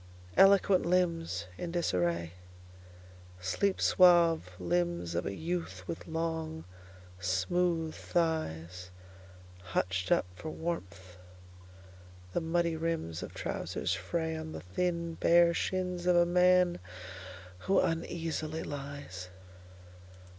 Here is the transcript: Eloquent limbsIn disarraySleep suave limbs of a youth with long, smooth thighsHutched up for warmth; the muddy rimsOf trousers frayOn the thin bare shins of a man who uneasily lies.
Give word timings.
Eloquent 0.35 0.83
limbsIn 0.83 1.71
disarraySleep 1.71 2.31
suave 3.79 4.49
limbs 4.57 5.13
of 5.13 5.27
a 5.27 5.35
youth 5.35 5.87
with 5.87 6.07
long, 6.07 6.65
smooth 7.19 7.93
thighsHutched 7.93 8.89
up 10.11 10.25
for 10.33 10.49
warmth; 10.49 11.17
the 12.33 12.41
muddy 12.41 12.75
rimsOf 12.75 13.31
trousers 13.35 13.95
frayOn 13.95 14.53
the 14.53 14.61
thin 14.61 15.13
bare 15.21 15.53
shins 15.53 16.07
of 16.07 16.15
a 16.15 16.25
man 16.25 16.79
who 17.69 17.79
uneasily 17.79 18.63
lies. 18.63 19.29